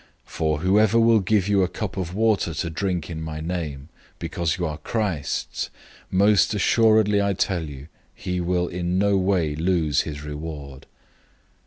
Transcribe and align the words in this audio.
009:041 0.25 0.31
For 0.31 0.57
whoever 0.61 0.99
will 0.99 1.19
give 1.19 1.47
you 1.47 1.61
a 1.61 1.67
cup 1.67 1.95
of 1.95 2.15
water 2.15 2.55
to 2.55 2.69
drink 2.71 3.11
in 3.11 3.21
my 3.21 3.39
name, 3.39 3.89
because 4.17 4.57
you 4.57 4.65
are 4.65 4.79
Christ's, 4.79 5.69
most 6.09 6.59
certainly 6.59 7.21
I 7.21 7.33
tell 7.33 7.69
you, 7.69 7.87
he 8.15 8.41
will 8.41 8.67
in 8.67 8.97
no 8.97 9.15
way 9.15 9.53
lose 9.55 10.01
his 10.01 10.23
reward. 10.23 10.87